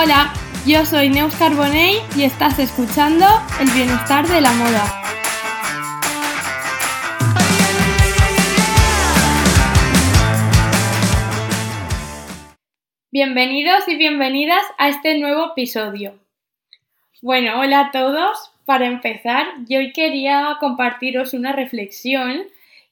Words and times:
Hola, 0.00 0.32
yo 0.64 0.86
soy 0.86 1.10
Neus 1.10 1.34
Carbonell 1.34 1.96
y 2.16 2.22
estás 2.22 2.56
escuchando 2.60 3.26
El 3.60 3.68
Bienestar 3.72 4.28
de 4.28 4.40
la 4.40 4.52
Moda. 4.52 5.02
Bienvenidos 13.10 13.88
y 13.88 13.96
bienvenidas 13.96 14.62
a 14.78 14.88
este 14.88 15.18
nuevo 15.18 15.46
episodio. 15.46 16.20
Bueno, 17.20 17.58
hola 17.58 17.80
a 17.80 17.90
todos. 17.90 18.52
Para 18.66 18.86
empezar, 18.86 19.48
yo 19.68 19.80
hoy 19.80 19.92
quería 19.92 20.58
compartiros 20.60 21.34
una 21.34 21.50
reflexión 21.50 22.44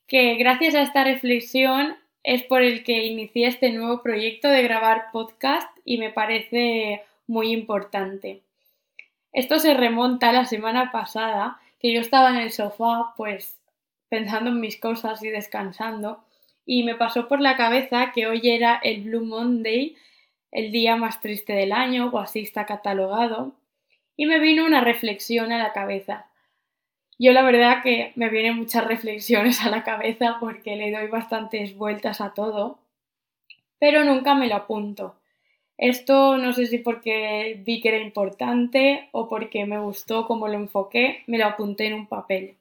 que 0.09 0.35
gracias 0.35 0.75
a 0.75 0.83
esta 0.83 1.05
reflexión 1.05 1.97
es 2.27 2.43
por 2.43 2.63
el 2.63 2.83
que 2.83 3.05
inicié 3.05 3.47
este 3.47 3.71
nuevo 3.71 4.03
proyecto 4.03 4.49
de 4.49 4.65
grabar 4.65 5.13
podcast 5.13 5.71
y 5.85 5.99
me 5.99 6.11
parece 6.11 7.05
muy 7.29 7.53
importante. 7.53 8.43
Esto 9.33 9.61
se 9.61 9.75
remonta 9.75 10.31
a 10.31 10.33
la 10.33 10.45
semana 10.45 10.91
pasada, 10.91 11.61
que 11.79 11.93
yo 11.93 12.01
estaba 12.01 12.31
en 12.31 12.39
el 12.39 12.51
sofá, 12.51 13.15
pues 13.17 13.57
pensando 14.09 14.51
en 14.51 14.59
mis 14.59 14.77
cosas 14.77 15.23
y 15.23 15.29
descansando, 15.29 16.25
y 16.65 16.83
me 16.83 16.97
pasó 16.97 17.29
por 17.29 17.41
la 17.41 17.57
cabeza 17.57 18.11
que 18.13 18.27
hoy 18.27 18.41
era 18.43 18.81
el 18.83 19.03
Blue 19.03 19.25
Monday, 19.25 19.95
el 20.51 20.73
día 20.73 20.97
más 20.97 21.21
triste 21.21 21.53
del 21.53 21.71
año, 21.71 22.11
o 22.13 22.19
así 22.19 22.41
está 22.41 22.67
catalogado, 22.67 23.55
y 24.17 24.27
me 24.27 24.41
vino 24.41 24.65
una 24.65 24.81
reflexión 24.81 25.53
a 25.53 25.59
la 25.59 25.73
cabeza. 25.73 26.27
Yo 27.19 27.33
la 27.33 27.43
verdad 27.43 27.83
que 27.83 28.13
me 28.15 28.29
vienen 28.29 28.57
muchas 28.57 28.87
reflexiones 28.87 29.63
a 29.63 29.71
la 29.71 29.85
cabeza 29.85 30.37
porque 30.41 30.77
le 30.77 30.91
doy 30.91 31.09
bastantes 31.09 31.77
vueltas 31.77 32.21
a 32.21 32.35
todo, 32.35 32.79
pero 33.79 34.05
nunca 34.05 34.35
me 34.35 34.49
lo 34.49 34.57
apunto. 34.57 35.17
Esto 35.79 36.39
no 36.39 36.53
sé 36.53 36.67
si 36.67 36.79
porque 36.79 37.61
vi 37.65 37.81
que 37.81 37.89
era 37.89 37.99
importante 37.99 39.09
o 39.13 39.29
porque 39.29 39.67
me 39.67 39.79
gustó 39.79 40.27
cómo 40.27 40.49
lo 40.49 40.55
enfoqué, 40.55 41.23
me 41.27 41.39
lo 41.39 41.47
apunté 41.47 41.87
en 41.87 41.95
un 41.95 42.07
papel. 42.07 42.57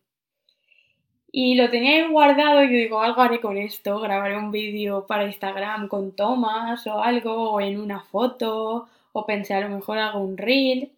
Y 1.32 1.56
lo 1.56 1.70
tenía 1.70 2.08
guardado 2.08 2.64
y 2.64 2.68
yo 2.72 2.78
digo, 2.78 3.02
algo 3.02 3.22
haré 3.22 3.42
con 3.42 3.58
esto, 3.58 4.00
grabaré 4.00 4.38
un 4.38 4.52
vídeo 4.52 5.06
para 5.06 5.26
Instagram 5.26 5.90
con 5.90 6.16
tomas 6.16 6.88
o 6.88 7.02
algo, 7.04 7.52
o 7.52 7.60
en 7.62 7.80
una 7.80 8.00
foto, 8.02 8.88
o 9.12 9.26
pensé 9.26 9.54
a 9.54 9.62
lo 9.62 9.70
mejor 9.70 9.98
hago 9.98 10.20
un 10.20 10.38
reel. 10.38 10.92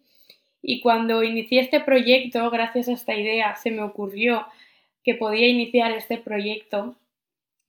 Y 0.62 0.80
cuando 0.80 1.22
inicié 1.22 1.60
este 1.60 1.80
proyecto, 1.80 2.50
gracias 2.50 2.88
a 2.88 2.92
esta 2.92 3.14
idea, 3.14 3.54
se 3.56 3.70
me 3.70 3.82
ocurrió 3.82 4.46
que 5.04 5.14
podía 5.14 5.48
iniciar 5.48 5.92
este 5.92 6.18
proyecto, 6.18 6.96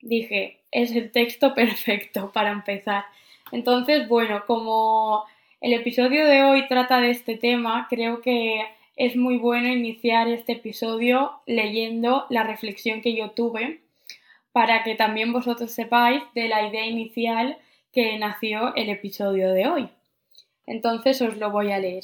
dije, 0.02 0.60
es 0.72 0.92
el 0.96 1.12
texto 1.12 1.54
perfecto 1.56 2.32
para 2.34 2.52
empezar. 2.52 3.06
Entonces, 3.52 4.08
bueno, 4.08 4.44
como 4.46 5.26
el 5.62 5.74
episodio 5.74 6.26
de 6.26 6.44
hoy 6.44 6.68
trata 6.68 7.00
de 7.00 7.12
este 7.12 7.38
tema, 7.38 7.88
creo 7.90 8.22
que 8.22 8.64
es 8.96 9.16
muy 9.16 9.38
bueno 9.38 9.70
iniciar 9.70 10.28
este 10.28 10.54
episodio 10.54 11.42
leyendo 11.46 12.26
la 12.30 12.44
reflexión 12.44 13.02
que 13.02 13.16
yo 13.16 13.32
tuve 13.32 13.82
para 14.52 14.84
que 14.84 14.96
también 14.96 15.32
vosotros 15.32 15.72
sepáis 15.72 16.22
de 16.34 16.50
la 16.50 16.68
idea 16.68 16.86
inicial 16.86 17.58
que 17.94 18.18
nació 18.18 18.76
el 18.76 18.90
episodio 18.90 19.54
de 19.54 19.68
hoy. 19.68 19.90
Entonces 20.66 21.22
os 21.22 21.38
lo 21.38 21.50
voy 21.52 21.72
a 21.72 21.80
leer 21.80 22.04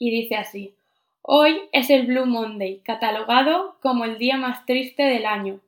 y 0.00 0.10
dice 0.10 0.34
así. 0.34 0.74
Hoy 1.22 1.60
es 1.70 1.90
el 1.90 2.06
Blue 2.06 2.26
Monday, 2.26 2.80
catalogado 2.82 3.76
como 3.80 4.04
el 4.04 4.18
día 4.18 4.36
más 4.38 4.66
triste 4.66 5.04
del 5.04 5.26
año. 5.26 5.60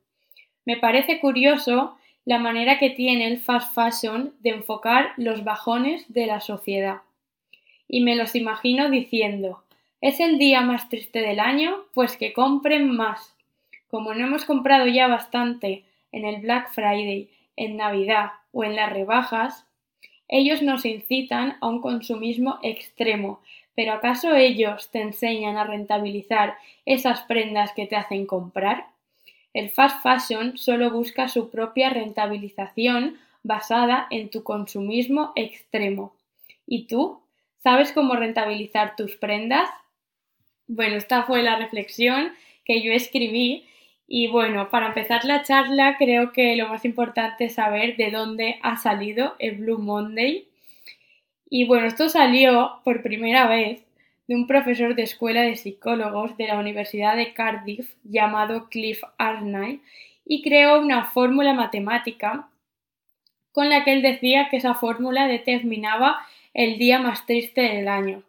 Me 0.65 0.75
parece 0.75 1.19
curioso 1.19 1.95
la 2.25 2.39
manera 2.39 2.79
que 2.79 2.89
tiene 2.89 3.27
el 3.27 3.39
fast 3.39 3.73
fashion 3.73 4.33
de 4.39 4.49
enfocar 4.49 5.13
los 5.17 5.43
bajones 5.43 6.11
de 6.11 6.25
la 6.25 6.41
sociedad. 6.41 7.01
Y 7.87 8.01
me 8.01 8.15
los 8.15 8.35
imagino 8.35 8.89
diciendo, 8.89 9.63
¿es 10.01 10.19
el 10.19 10.39
día 10.39 10.61
más 10.61 10.89
triste 10.89 11.19
del 11.19 11.39
año? 11.39 11.83
Pues 11.93 12.17
que 12.17 12.33
compren 12.33 12.89
más. 12.89 13.35
Como 13.89 14.15
no 14.15 14.25
hemos 14.25 14.45
comprado 14.45 14.87
ya 14.87 15.07
bastante 15.07 15.83
en 16.11 16.25
el 16.25 16.41
Black 16.41 16.71
Friday, 16.71 17.29
en 17.55 17.77
Navidad 17.77 18.31
o 18.51 18.63
en 18.63 18.75
las 18.75 18.91
rebajas, 18.91 19.67
ellos 20.27 20.63
nos 20.63 20.85
incitan 20.85 21.57
a 21.61 21.67
un 21.67 21.81
consumismo 21.81 22.57
extremo 22.63 23.41
pero 23.75 23.93
¿acaso 23.93 24.35
ellos 24.35 24.91
te 24.91 25.01
enseñan 25.01 25.57
a 25.57 25.63
rentabilizar 25.63 26.57
esas 26.85 27.21
prendas 27.21 27.73
que 27.73 27.87
te 27.87 27.95
hacen 27.95 28.25
comprar? 28.25 28.87
El 29.53 29.69
fast 29.69 30.01
fashion 30.01 30.57
solo 30.57 30.91
busca 30.91 31.27
su 31.27 31.49
propia 31.49 31.89
rentabilización 31.89 33.17
basada 33.43 34.07
en 34.09 34.29
tu 34.29 34.43
consumismo 34.43 35.31
extremo. 35.35 36.15
¿Y 36.65 36.87
tú? 36.87 37.21
¿Sabes 37.59 37.91
cómo 37.91 38.15
rentabilizar 38.15 38.95
tus 38.95 39.15
prendas? 39.15 39.69
Bueno, 40.67 40.95
esta 40.95 41.23
fue 41.23 41.43
la 41.43 41.57
reflexión 41.57 42.31
que 42.65 42.81
yo 42.81 42.91
escribí 42.93 43.65
y 44.07 44.27
bueno, 44.27 44.69
para 44.69 44.87
empezar 44.87 45.25
la 45.25 45.43
charla 45.43 45.97
creo 45.97 46.31
que 46.31 46.55
lo 46.55 46.67
más 46.67 46.85
importante 46.85 47.45
es 47.45 47.55
saber 47.55 47.95
de 47.95 48.11
dónde 48.11 48.59
ha 48.61 48.77
salido 48.77 49.35
el 49.39 49.57
Blue 49.57 49.79
Monday 49.79 50.47
y 51.55 51.65
bueno, 51.65 51.85
esto 51.85 52.09
salió 52.09 52.79
por 52.83 53.03
primera 53.03 53.45
vez 53.45 53.85
de 54.27 54.33
un 54.33 54.47
profesor 54.47 54.95
de 54.95 55.03
escuela 55.03 55.43
de 55.43 55.55
psicólogos 55.55 56.35
de 56.35 56.47
la 56.47 56.57
Universidad 56.57 57.15
de 57.15 57.35
Cardiff 57.35 57.93
llamado 58.03 58.69
Cliff 58.69 59.03
Arnay 59.19 59.79
y 60.25 60.41
creó 60.41 60.79
una 60.81 61.05
fórmula 61.05 61.53
matemática 61.53 62.47
con 63.51 63.69
la 63.69 63.83
que 63.83 63.93
él 63.93 64.01
decía 64.01 64.47
que 64.49 64.57
esa 64.57 64.73
fórmula 64.73 65.27
determinaba 65.27 66.25
el 66.55 66.79
día 66.79 66.97
más 66.97 67.27
triste 67.27 67.61
del 67.61 67.87
año. 67.87 68.23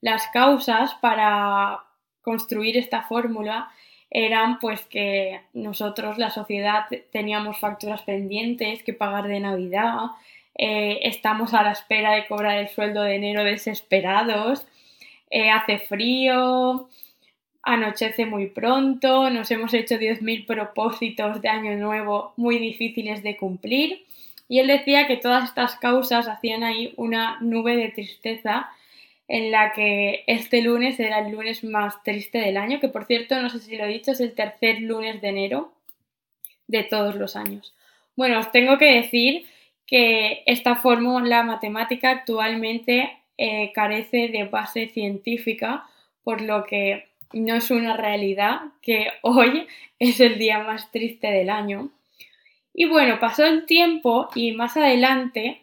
Las 0.00 0.28
causas 0.28 0.94
para 1.00 1.80
construir 2.22 2.76
esta 2.76 3.02
fórmula 3.02 3.72
eran 4.08 4.60
pues 4.60 4.82
que 4.82 5.40
nosotros, 5.52 6.16
la 6.16 6.30
sociedad, 6.30 6.86
teníamos 7.10 7.58
facturas 7.58 8.02
pendientes 8.02 8.84
que 8.84 8.92
pagar 8.92 9.26
de 9.26 9.40
Navidad, 9.40 10.12
eh, 10.58 10.98
estamos 11.04 11.54
a 11.54 11.62
la 11.62 11.72
espera 11.72 12.12
de 12.12 12.26
cobrar 12.26 12.58
el 12.58 12.68
sueldo 12.68 13.02
de 13.02 13.14
enero 13.14 13.44
desesperados, 13.44 14.66
eh, 15.30 15.50
hace 15.50 15.78
frío, 15.78 16.88
anochece 17.62 18.26
muy 18.26 18.46
pronto, 18.46 19.30
nos 19.30 19.50
hemos 19.50 19.72
hecho 19.74 19.96
10.000 19.96 20.46
propósitos 20.46 21.40
de 21.40 21.48
año 21.48 21.76
nuevo 21.76 22.32
muy 22.36 22.58
difíciles 22.58 23.22
de 23.22 23.36
cumplir. 23.36 24.04
Y 24.48 24.60
él 24.60 24.66
decía 24.66 25.06
que 25.06 25.18
todas 25.18 25.44
estas 25.44 25.76
causas 25.76 26.26
hacían 26.26 26.64
ahí 26.64 26.94
una 26.96 27.38
nube 27.40 27.76
de 27.76 27.88
tristeza 27.90 28.70
en 29.28 29.50
la 29.50 29.72
que 29.72 30.24
este 30.26 30.62
lunes 30.62 30.98
era 30.98 31.18
el 31.18 31.32
lunes 31.32 31.62
más 31.62 32.02
triste 32.02 32.38
del 32.38 32.56
año, 32.56 32.80
que 32.80 32.88
por 32.88 33.04
cierto, 33.04 33.40
no 33.40 33.50
sé 33.50 33.60
si 33.60 33.76
lo 33.76 33.84
he 33.84 33.88
dicho, 33.88 34.12
es 34.12 34.20
el 34.20 34.34
tercer 34.34 34.80
lunes 34.80 35.20
de 35.20 35.28
enero 35.28 35.72
de 36.66 36.82
todos 36.82 37.14
los 37.16 37.36
años. 37.36 37.74
Bueno, 38.16 38.40
os 38.40 38.50
tengo 38.50 38.78
que 38.78 38.94
decir 39.02 39.46
que 39.88 40.42
esta 40.44 40.76
fórmula 40.76 41.42
matemática 41.42 42.10
actualmente 42.10 43.10
eh, 43.38 43.72
carece 43.74 44.28
de 44.28 44.44
base 44.44 44.88
científica, 44.88 45.86
por 46.22 46.42
lo 46.42 46.64
que 46.64 47.08
no 47.32 47.54
es 47.54 47.70
una 47.70 47.96
realidad 47.96 48.60
que 48.82 49.08
hoy 49.22 49.66
es 49.98 50.20
el 50.20 50.38
día 50.38 50.60
más 50.60 50.92
triste 50.92 51.28
del 51.28 51.48
año. 51.48 51.90
Y 52.74 52.84
bueno, 52.84 53.18
pasó 53.18 53.44
el 53.44 53.64
tiempo 53.64 54.28
y 54.34 54.52
más 54.52 54.76
adelante 54.76 55.62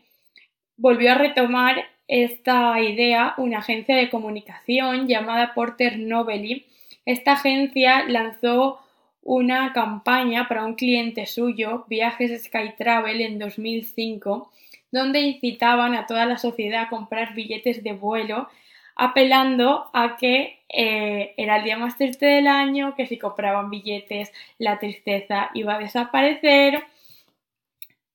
volvió 0.75 1.11
a 1.11 1.15
retomar 1.15 1.85
esta 2.07 2.79
idea 2.81 3.35
una 3.37 3.59
agencia 3.59 3.95
de 3.95 4.09
comunicación 4.09 5.07
llamada 5.07 5.53
Porter 5.53 5.99
Novelli. 5.99 6.65
Esta 7.05 7.33
agencia 7.33 8.05
lanzó 8.07 8.79
una 9.25 9.73
campaña 9.73 10.47
para 10.47 10.63
un 10.63 10.75
cliente 10.75 11.25
suyo, 11.25 11.85
Viajes 11.89 12.45
Sky 12.45 12.75
Travel, 12.77 13.21
en 13.21 13.39
2005, 13.39 14.51
donde 14.91 15.19
incitaban 15.21 15.95
a 15.95 16.05
toda 16.05 16.27
la 16.27 16.37
sociedad 16.37 16.83
a 16.83 16.89
comprar 16.89 17.33
billetes 17.33 17.83
de 17.83 17.93
vuelo, 17.93 18.47
apelando 18.95 19.89
a 19.93 20.15
que 20.17 20.59
eh, 20.69 21.33
era 21.37 21.57
el 21.57 21.63
día 21.63 21.77
más 21.77 21.97
triste 21.97 22.27
del 22.27 22.45
año, 22.45 22.95
que 22.95 23.07
si 23.07 23.17
compraban 23.17 23.71
billetes 23.71 24.31
la 24.59 24.77
tristeza 24.77 25.49
iba 25.55 25.75
a 25.75 25.79
desaparecer. 25.79 26.83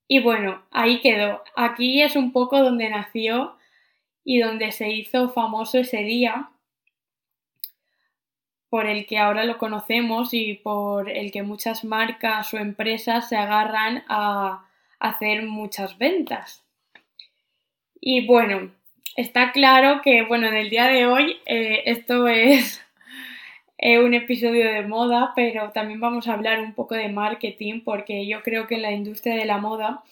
Y 0.06 0.20
bueno, 0.20 0.62
ahí 0.70 1.00
quedó. 1.00 1.42
Aquí 1.56 2.02
es 2.02 2.14
un 2.14 2.32
poco 2.32 2.62
donde 2.62 2.88
nació 2.88 3.56
y 4.24 4.38
donde 4.38 4.70
se 4.70 4.90
hizo 4.90 5.30
famoso 5.30 5.78
ese 5.78 6.04
día, 6.04 6.50
por 8.70 8.86
el 8.86 9.04
que 9.04 9.18
ahora 9.18 9.44
lo 9.44 9.58
conocemos 9.58 10.32
y 10.32 10.54
por 10.54 11.10
el 11.10 11.32
que 11.32 11.42
muchas 11.42 11.84
marcas 11.84 12.54
o 12.54 12.58
empresas 12.58 13.28
se 13.28 13.36
agarran 13.36 14.04
a 14.08 14.64
hacer 15.00 15.42
muchas 15.42 15.98
ventas. 15.98 16.64
Y 18.00 18.26
bueno, 18.26 18.70
está 19.16 19.50
claro 19.52 20.00
que 20.02 20.22
bueno, 20.22 20.46
en 20.46 20.56
el 20.56 20.70
día 20.70 20.86
de 20.86 21.06
hoy 21.06 21.36
eh, 21.46 21.82
esto 21.86 22.28
es 22.28 22.80
eh, 23.78 23.98
un 23.98 24.14
episodio 24.14 24.72
de 24.72 24.86
moda, 24.86 25.32
pero 25.34 25.72
también 25.72 26.00
vamos 26.00 26.28
a 26.28 26.34
hablar 26.34 26.60
un 26.60 26.72
poco 26.72 26.94
de 26.94 27.08
marketing 27.08 27.80
porque 27.84 28.26
yo 28.26 28.42
creo 28.42 28.68
que 28.68 28.76
en 28.76 28.82
la 28.82 28.92
industria 28.92 29.34
de 29.34 29.46
la 29.46 29.58
moda 29.58 30.04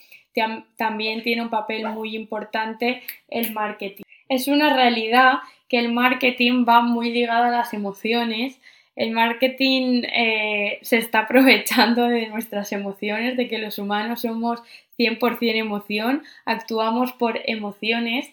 también 0.77 1.23
tiene 1.23 1.43
un 1.43 1.51
papel 1.51 1.87
muy 1.89 2.15
importante 2.15 3.03
el 3.29 3.53
marketing. 3.53 4.05
Es 4.29 4.47
una 4.47 4.73
realidad 4.73 5.39
que 5.69 5.79
el 5.79 5.93
marketing 5.93 6.65
va 6.69 6.81
muy 6.81 7.13
ligado 7.13 7.45
a 7.45 7.51
las 7.51 7.75
emociones. 7.75 8.61
El 8.97 9.13
marketing 9.13 10.03
eh, 10.13 10.79
se 10.83 10.99
está 10.99 11.21
aprovechando 11.21 12.09
de 12.09 12.29
nuestras 12.29 12.73
emociones, 12.73 13.37
de 13.37 13.49
que 13.49 13.59
los 13.59 13.79
humanos 13.79 14.23
somos 14.23 14.63
100% 14.99 15.55
emoción, 15.57 16.25
actuamos 16.45 17.13
por 17.13 17.41
emociones 17.45 18.33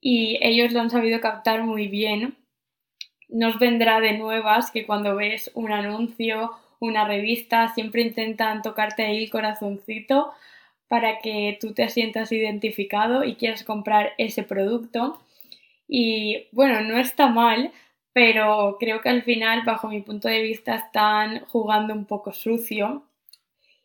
y 0.00 0.38
ellos 0.40 0.72
lo 0.72 0.80
han 0.80 0.90
sabido 0.90 1.20
captar 1.20 1.62
muy 1.62 1.88
bien. 1.88 2.36
Nos 3.28 3.58
vendrá 3.58 4.00
de 4.00 4.16
nuevas 4.16 4.70
que 4.70 4.86
cuando 4.86 5.16
ves 5.16 5.50
un 5.54 5.72
anuncio, 5.72 6.52
una 6.78 7.06
revista, 7.06 7.74
siempre 7.74 8.02
intentan 8.02 8.62
tocarte 8.62 9.04
ahí 9.04 9.24
el 9.24 9.30
corazoncito 9.30 10.32
para 10.88 11.18
que 11.18 11.58
tú 11.60 11.74
te 11.74 11.88
sientas 11.88 12.30
identificado 12.32 13.24
y 13.24 13.34
quieras 13.34 13.64
comprar 13.64 14.12
ese 14.18 14.42
producto. 14.44 15.20
Y 15.88 16.48
bueno, 16.52 16.80
no 16.80 16.98
está 16.98 17.28
mal, 17.28 17.72
pero 18.12 18.76
creo 18.80 19.00
que 19.00 19.08
al 19.08 19.22
final, 19.22 19.62
bajo 19.64 19.88
mi 19.88 20.00
punto 20.02 20.28
de 20.28 20.42
vista, 20.42 20.74
están 20.76 21.40
jugando 21.46 21.94
un 21.94 22.06
poco 22.06 22.32
sucio. 22.32 23.04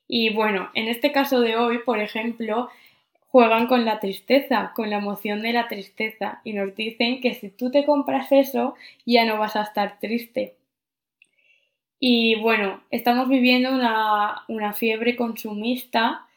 Y 0.07 0.33
bueno, 0.33 0.69
en 0.73 0.87
este 0.87 1.11
caso 1.11 1.41
de 1.41 1.55
hoy, 1.55 1.79
por 1.79 1.99
ejemplo, 1.99 2.69
juegan 3.31 3.67
con 3.67 3.85
la 3.85 3.99
tristeza, 3.99 4.73
con 4.75 4.89
la 4.89 4.97
emoción 4.97 5.41
de 5.41 5.53
la 5.53 5.67
tristeza 5.69 6.41
y 6.43 6.53
nos 6.53 6.75
dicen 6.75 7.21
que 7.21 7.33
si 7.33 7.49
tú 7.49 7.71
te 7.71 7.85
compras 7.85 8.31
eso 8.31 8.75
ya 9.05 9.25
no 9.25 9.37
vas 9.39 9.55
a 9.55 9.63
estar 9.63 9.99
triste. 9.99 10.57
Y 11.99 12.35
bueno, 12.41 12.83
estamos 12.89 13.29
viviendo 13.29 13.71
una, 13.71 14.43
una 14.49 14.73
fiebre 14.73 15.15
consumista 15.15 16.27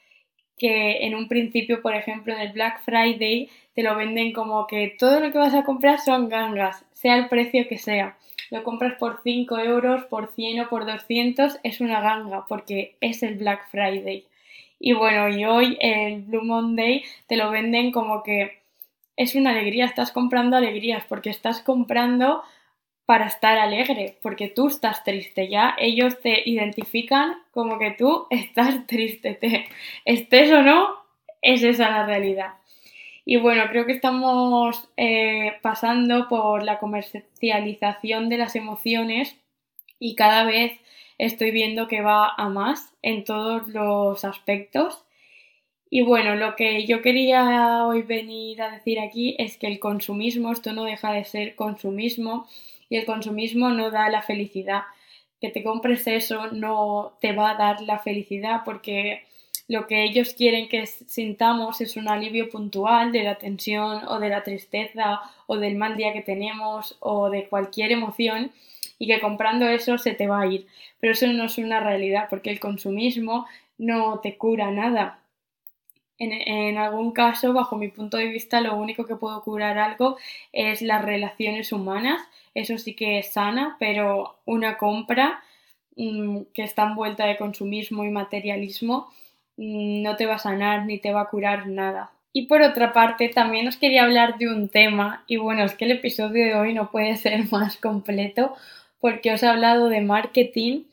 que 0.57 1.05
en 1.07 1.15
un 1.15 1.29
principio, 1.29 1.83
por 1.83 1.95
ejemplo, 1.95 2.35
en 2.35 2.41
el 2.41 2.53
Black 2.53 2.83
Friday 2.85 3.51
te 3.75 3.83
lo 3.83 3.97
venden 3.97 4.33
como 4.33 4.67
que 4.67 4.95
todo 4.99 5.21
lo 5.21 5.33
que 5.33 5.39
vas 5.39 5.55
a 5.55 5.65
comprar 5.65 6.01
son 6.01 6.29
gangas, 6.29 6.85
sea 6.93 7.17
el 7.17 7.29
precio 7.29 7.67
que 7.69 7.79
sea. 7.79 8.17
Lo 8.51 8.63
compras 8.63 8.95
por 8.99 9.21
5 9.23 9.59
euros, 9.59 10.05
por 10.05 10.33
100 10.35 10.61
o 10.61 10.69
por 10.69 10.87
200, 10.87 11.59
es 11.63 11.81
una 11.81 12.01
ganga 12.01 12.47
porque 12.47 12.97
es 13.01 13.23
el 13.23 13.35
Black 13.35 13.69
Friday. 13.71 14.27
Y 14.79 14.93
bueno, 14.93 15.29
y 15.29 15.45
hoy 15.45 15.79
el 15.81 16.23
Blue 16.23 16.45
Monday 16.45 17.05
te 17.27 17.37
lo 17.37 17.51
venden 17.51 17.91
como 17.91 18.23
que 18.23 18.63
es 19.17 19.35
una 19.35 19.51
alegría, 19.51 19.87
estás 19.87 20.13
comprando 20.13 20.57
alegrías 20.57 21.05
porque 21.09 21.31
estás 21.31 21.63
comprando 21.63 22.43
para 23.07 23.27
estar 23.27 23.59
alegre, 23.59 24.19
porque 24.23 24.49
tú 24.49 24.69
estás 24.69 25.05
triste, 25.05 25.49
ya 25.49 25.75
ellos 25.79 26.21
te 26.21 26.49
identifican 26.49 27.37
como 27.51 27.79
que 27.79 27.91
tú 27.91 28.27
estás 28.31 28.87
triste, 28.87 29.35
te, 29.35 29.67
estés 30.05 30.51
o 30.53 30.63
no, 30.63 30.89
es 31.43 31.63
esa 31.63 31.91
la 31.91 32.07
realidad. 32.07 32.55
Y 33.27 33.37
bueno, 33.37 33.65
creo 33.71 33.87
que 33.87 33.93
estamos 33.93 34.89
eh, 34.97 35.55
pasando 35.63 36.29
por 36.29 36.63
la 36.63 36.79
comercialización 36.79 38.29
de 38.29 38.39
las 38.39 38.55
emociones 38.55 39.37
y 39.99 40.15
cada 40.15 40.45
vez 40.45 40.79
estoy 41.17 41.51
viendo 41.51 41.89
que 41.89 42.03
va 42.03 42.35
a 42.37 42.49
más 42.49 42.95
en 43.03 43.25
todos 43.25 43.69
los 43.69 44.25
aspectos. 44.25 45.04
Y 45.97 46.03
bueno, 46.03 46.35
lo 46.35 46.57
que 46.57 46.87
yo 46.87 47.03
quería 47.03 47.87
hoy 47.87 48.03
venir 48.03 48.61
a 48.61 48.69
decir 48.69 48.99
aquí 48.99 49.37
es 49.39 49.57
que 49.57 49.69
el 49.69 49.79
consumismo, 49.79 50.51
esto 50.51 50.73
no 50.73 50.83
deja 50.83 51.13
de 51.13 51.25
ser 51.25 51.55
consumismo, 51.55 52.49
y 52.89 52.97
el 52.97 53.07
consumismo 53.07 53.69
no 53.69 53.93
da 53.93 54.09
la 54.09 54.21
felicidad. 54.21 54.83
Que 55.41 55.51
te 55.51 55.63
compres 55.63 56.05
eso 56.09 56.51
no 56.51 57.13
te 57.21 57.31
va 57.33 57.53
a 57.53 57.55
dar 57.55 57.81
la 57.83 58.01
felicidad 58.01 58.63
porque 58.65 59.23
lo 59.69 59.87
que 59.87 60.03
ellos 60.03 60.35
quieren 60.35 60.69
que 60.69 60.85
sintamos 60.85 61.81
es 61.81 61.97
un 61.97 62.09
alivio 62.09 62.51
puntual 62.51 63.13
de 63.13 63.23
la 63.23 63.37
tensión 63.37 64.03
o 64.09 64.19
de 64.19 64.31
la 64.31 64.43
tristeza 64.43 65.21
o 65.47 65.59
del 65.59 65.77
mal 65.77 65.97
día 65.97 66.13
que 66.13 66.23
tenemos 66.23 66.97
o 66.99 67.31
de 67.31 67.47
cualquier 67.47 67.93
emoción 67.93 68.51
y 68.99 69.07
que 69.07 69.21
comprando 69.21 69.69
eso 69.69 69.97
se 69.99 70.13
te 70.15 70.27
va 70.27 70.41
a 70.41 70.47
ir. 70.49 70.67
Pero 70.99 71.13
eso 71.13 71.29
no 71.29 71.45
es 71.45 71.57
una 71.57 71.79
realidad 71.79 72.27
porque 72.29 72.51
el 72.51 72.59
consumismo 72.59 73.47
no 73.79 74.19
te 74.19 74.37
cura 74.37 74.73
nada. 74.73 75.21
En, 76.19 76.79
algún 76.79 77.13
caso, 77.13 77.53
bajo 77.53 77.77
mi 77.77 77.89
punto 77.89 78.17
de 78.17 78.29
vista, 78.29 78.61
lo 78.61 78.77
único 78.77 79.05
que 79.05 79.17
puedo 79.17 79.43
curar 79.43 79.79
algo 79.79 80.17
es 80.53 80.81
las 80.81 81.05
relaciones 81.05 81.73
humanas 81.73 82.23
eso 82.55 82.79
sí 82.79 82.95
que 82.95 83.19
es 83.19 83.33
sana, 83.33 83.77
pero 83.79 84.37
una 84.45 84.79
compra 84.79 85.43
mm, 85.97 86.43
que 86.55 86.63
está 86.63 86.85
envuelta 86.85 87.27
de 87.27 87.37
consumismo 87.37 88.05
y 88.05 88.11
materialismo 88.11 89.09
mm, 89.57 90.03
no 90.03 90.17
te 90.17 90.27
va 90.27 90.37
a 90.37 90.39
sanar 90.39 90.87
ni 90.87 90.99
te 90.99 91.13
va 91.13 91.23
a 91.23 91.29
curar 91.29 91.67
nada. 91.67 92.13
Y 92.33 92.47
por 92.47 92.63
otra 92.63 92.93
parte, 92.93 93.29
también 93.29 93.69
os 93.69 93.77
quería 93.77 94.05
hablar 94.05 94.39
de 94.39 94.49
un 94.49 94.69
tema, 94.69 95.25
y 95.29 95.37
bueno, 95.37 95.65
es 95.65 95.75
que 95.75 95.85
el 95.85 95.93
episodio 95.93 96.45
de 96.45 96.55
hoy 96.55 96.75
no 96.75 96.91
puede 96.91 97.17
ser 97.19 97.51
más 97.51 97.77
completo 97.77 98.55
porque 99.01 99.33
os 99.33 99.43
he 99.43 99.49
hablado 99.49 99.89
de 99.89 100.01
marketing. 100.01 100.85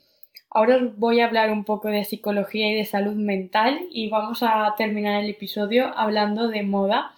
Ahora 0.54 0.76
os 0.76 0.98
voy 0.98 1.22
a 1.22 1.26
hablar 1.28 1.50
un 1.50 1.64
poco 1.64 1.88
de 1.88 2.04
psicología 2.04 2.70
y 2.70 2.76
de 2.76 2.84
salud 2.84 3.16
mental 3.16 3.88
y 3.90 4.10
vamos 4.10 4.44
a 4.44 4.76
terminar 4.78 5.24
el 5.24 5.30
episodio 5.30 5.98
hablando 5.98 6.50
de 6.50 6.62
moda. 6.62 7.14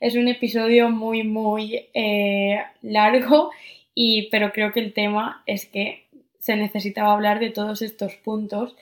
Es 0.00 0.16
un 0.16 0.28
episodio 0.28 0.90
muy, 0.90 1.22
muy 1.22 1.86
eh, 1.94 2.62
largo 2.82 3.50
y, 3.94 4.28
pero 4.30 4.52
creo 4.52 4.70
que 4.72 4.80
el 4.80 4.92
tema 4.92 5.42
es 5.46 5.64
que 5.64 6.04
se 6.38 6.56
necesitaba 6.56 7.14
hablar 7.14 7.40
de 7.40 7.48
todos 7.48 7.80
estos 7.80 8.16
puntos. 8.16 8.76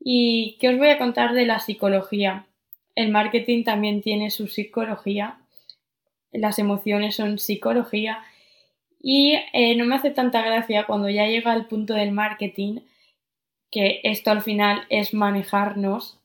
¿Y 0.00 0.56
qué 0.58 0.70
os 0.70 0.78
voy 0.78 0.88
a 0.88 0.98
contar 0.98 1.32
de 1.32 1.46
la 1.46 1.60
psicología? 1.60 2.46
El 2.96 3.12
marketing 3.12 3.62
también 3.62 4.02
tiene 4.02 4.30
su 4.30 4.48
psicología, 4.48 5.38
las 6.32 6.58
emociones 6.58 7.14
son 7.14 7.38
psicología 7.38 8.18
y 9.00 9.36
eh, 9.52 9.76
no 9.76 9.84
me 9.84 9.94
hace 9.94 10.10
tanta 10.10 10.42
gracia 10.42 10.86
cuando 10.86 11.08
ya 11.08 11.26
llega 11.26 11.52
al 11.52 11.66
punto 11.66 11.94
del 11.94 12.10
marketing, 12.10 12.80
que 13.74 14.00
esto 14.04 14.30
al 14.30 14.42
final 14.42 14.86
es 14.88 15.12
manejarnos. 15.14 16.20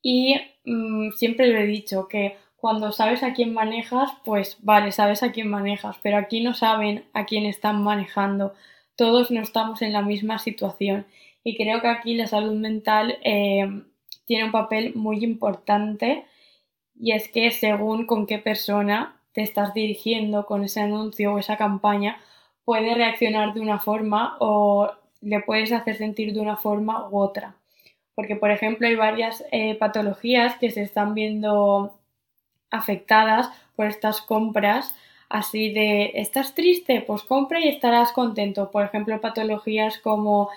Y 0.00 0.36
mm, 0.64 1.10
siempre 1.16 1.48
lo 1.48 1.58
he 1.58 1.66
dicho, 1.66 2.06
que 2.06 2.36
cuando 2.56 2.92
sabes 2.92 3.24
a 3.24 3.34
quién 3.34 3.52
manejas, 3.52 4.12
pues 4.24 4.56
vale, 4.60 4.92
sabes 4.92 5.24
a 5.24 5.32
quién 5.32 5.48
manejas, 5.48 5.96
pero 6.00 6.16
aquí 6.16 6.40
no 6.40 6.54
saben 6.54 7.04
a 7.12 7.26
quién 7.26 7.44
están 7.44 7.82
manejando. 7.82 8.54
Todos 8.94 9.32
no 9.32 9.40
estamos 9.40 9.82
en 9.82 9.92
la 9.92 10.02
misma 10.02 10.38
situación. 10.38 11.06
Y 11.42 11.56
creo 11.56 11.80
que 11.80 11.88
aquí 11.88 12.14
la 12.14 12.28
salud 12.28 12.54
mental 12.54 13.18
eh, 13.24 13.66
tiene 14.24 14.44
un 14.44 14.52
papel 14.52 14.94
muy 14.94 15.24
importante 15.24 16.24
y 16.94 17.12
es 17.12 17.28
que 17.28 17.50
según 17.50 18.06
con 18.06 18.26
qué 18.26 18.38
persona 18.38 19.20
te 19.32 19.42
estás 19.42 19.74
dirigiendo 19.74 20.46
con 20.46 20.62
ese 20.64 20.80
anuncio 20.82 21.34
o 21.34 21.38
esa 21.38 21.56
campaña, 21.56 22.20
puede 22.64 22.94
reaccionar 22.94 23.54
de 23.54 23.60
una 23.60 23.80
forma 23.80 24.36
o 24.40 24.92
le 25.20 25.40
puedes 25.40 25.72
hacer 25.72 25.96
sentir 25.96 26.32
de 26.32 26.40
una 26.40 26.56
forma 26.56 27.08
u 27.08 27.18
otra. 27.18 27.54
Porque, 28.14 28.36
por 28.36 28.50
ejemplo, 28.50 28.86
hay 28.86 28.96
varias 28.96 29.44
eh, 29.52 29.74
patologías 29.76 30.56
que 30.58 30.70
se 30.70 30.82
están 30.82 31.14
viendo 31.14 31.98
afectadas 32.70 33.50
por 33.76 33.86
estas 33.86 34.20
compras 34.20 34.94
así 35.28 35.72
de 35.72 36.12
¿estás 36.14 36.54
triste? 36.54 37.02
Pues 37.06 37.22
compra 37.22 37.60
y 37.60 37.68
estarás 37.68 38.12
contento. 38.12 38.70
Por 38.70 38.84
ejemplo, 38.84 39.20
patologías 39.20 39.98
como 39.98 40.50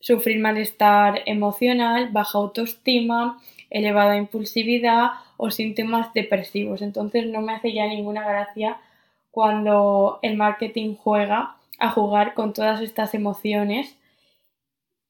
sufrir 0.00 0.40
malestar 0.40 1.22
emocional, 1.26 2.08
baja 2.10 2.38
autoestima, 2.38 3.40
elevada 3.70 4.16
impulsividad 4.16 5.10
o 5.36 5.50
síntomas 5.50 6.12
depresivos. 6.12 6.82
Entonces 6.82 7.26
no 7.26 7.40
me 7.40 7.54
hace 7.54 7.72
ya 7.72 7.86
ninguna 7.86 8.26
gracia 8.26 8.78
cuando 9.30 10.18
el 10.22 10.36
marketing 10.36 10.94
juega 10.96 11.56
a 11.78 11.90
jugar 11.90 12.34
con 12.34 12.52
todas 12.52 12.80
estas 12.80 13.14
emociones 13.14 13.96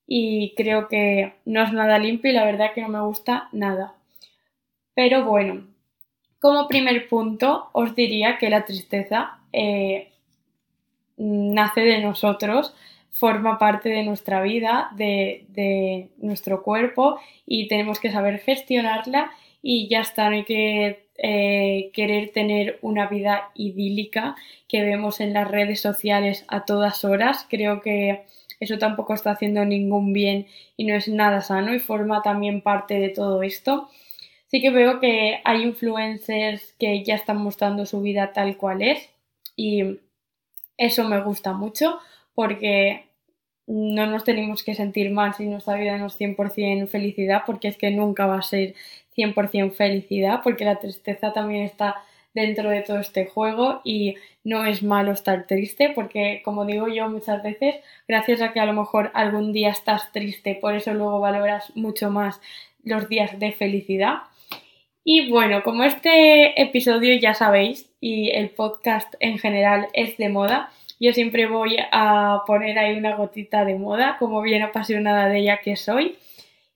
y 0.06 0.54
creo 0.56 0.88
que 0.88 1.34
no 1.44 1.62
es 1.62 1.72
nada 1.72 1.98
limpio 1.98 2.30
y 2.30 2.34
la 2.34 2.44
verdad 2.44 2.72
que 2.74 2.82
no 2.82 2.88
me 2.88 3.00
gusta 3.00 3.48
nada. 3.52 3.94
Pero 4.94 5.24
bueno, 5.24 5.66
como 6.40 6.68
primer 6.68 7.08
punto, 7.08 7.68
os 7.72 7.94
diría 7.94 8.36
que 8.38 8.50
la 8.50 8.64
tristeza 8.64 9.38
eh, 9.52 10.12
nace 11.16 11.82
de 11.82 12.00
nosotros, 12.00 12.74
forma 13.12 13.58
parte 13.58 13.90
de 13.90 14.02
nuestra 14.02 14.42
vida, 14.42 14.90
de, 14.96 16.10
nuestro 16.18 16.62
cuerpo 16.62 17.20
y 17.46 17.68
tenemos 17.68 18.00
que 18.00 18.10
saber 18.10 18.40
gestionarla 18.40 19.30
y 19.62 19.88
ya 19.88 20.00
está, 20.00 20.28
no 20.28 20.36
hay 20.36 20.44
que 20.44 21.06
eh, 21.22 21.90
querer 21.94 22.30
tener 22.32 22.78
una 22.82 23.06
vida 23.06 23.50
idílica 23.54 24.36
que 24.68 24.82
vemos 24.82 25.20
en 25.20 25.32
las 25.32 25.50
redes 25.50 25.80
sociales 25.80 26.44
a 26.48 26.64
todas 26.64 27.04
horas. 27.04 27.46
Creo 27.48 27.80
que 27.80 28.24
eso 28.60 28.78
tampoco 28.78 29.14
está 29.14 29.30
haciendo 29.30 29.64
ningún 29.64 30.12
bien 30.12 30.46
y 30.76 30.84
no 30.84 30.94
es 30.94 31.08
nada 31.08 31.40
sano 31.40 31.74
y 31.74 31.78
forma 31.78 32.22
también 32.22 32.60
parte 32.60 32.94
de 32.94 33.08
todo 33.08 33.42
esto 33.42 33.88
sí 34.52 34.60
que 34.60 34.70
veo 34.70 35.00
que 35.00 35.40
hay 35.44 35.62
influencers 35.62 36.74
que 36.78 37.02
ya 37.02 37.14
están 37.14 37.38
mostrando 37.38 37.86
su 37.86 38.02
vida 38.02 38.32
tal 38.32 38.56
cual 38.58 38.82
es 38.82 39.08
y 39.56 39.98
eso 40.76 41.08
me 41.08 41.20
gusta 41.22 41.54
mucho 41.54 41.98
porque 42.34 43.06
no 43.66 44.06
nos 44.06 44.24
tenemos 44.24 44.62
que 44.62 44.74
sentir 44.74 45.10
mal 45.10 45.34
si 45.34 45.46
nuestra 45.46 45.76
vida 45.76 45.96
no 45.96 46.06
es 46.06 46.20
100% 46.20 46.86
felicidad 46.86 47.42
porque 47.46 47.68
es 47.68 47.78
que 47.78 47.90
nunca 47.90 48.26
va 48.26 48.38
a 48.38 48.42
ser 48.42 48.74
100% 49.16 49.72
felicidad 49.72 50.40
porque 50.42 50.64
la 50.64 50.76
tristeza 50.76 51.32
también 51.32 51.64
está 51.64 52.02
dentro 52.34 52.70
de 52.70 52.80
todo 52.80 52.98
este 52.98 53.26
juego 53.26 53.80
y 53.84 54.16
no 54.44 54.64
es 54.64 54.82
malo 54.82 55.12
estar 55.12 55.46
triste 55.46 55.90
porque 55.94 56.40
como 56.44 56.64
digo 56.64 56.88
yo 56.88 57.08
muchas 57.08 57.42
veces, 57.42 57.76
gracias 58.08 58.40
a 58.40 58.52
que 58.52 58.60
a 58.60 58.66
lo 58.66 58.72
mejor 58.72 59.10
algún 59.14 59.52
día 59.52 59.70
estás 59.70 60.10
triste, 60.12 60.54
por 60.54 60.74
eso 60.74 60.94
luego 60.94 61.20
valoras 61.20 61.74
mucho 61.76 62.10
más 62.10 62.40
los 62.84 63.08
días 63.08 63.38
de 63.38 63.52
felicidad. 63.52 64.22
Y 65.04 65.30
bueno, 65.30 65.62
como 65.62 65.84
este 65.84 66.60
episodio 66.60 67.14
ya 67.18 67.34
sabéis 67.34 67.90
y 68.00 68.30
el 68.30 68.50
podcast 68.50 69.14
en 69.20 69.38
general 69.38 69.88
es 69.94 70.16
de 70.16 70.28
moda, 70.28 70.70
yo 71.00 71.12
siempre 71.12 71.46
voy 71.46 71.76
a 71.90 72.42
poner 72.46 72.78
ahí 72.78 72.96
una 72.96 73.16
gotita 73.16 73.64
de 73.64 73.74
moda, 73.74 74.16
como 74.20 74.40
bien 74.40 74.62
apasionada 74.62 75.28
de 75.28 75.40
ella 75.40 75.58
que 75.58 75.74
soy. 75.74 76.16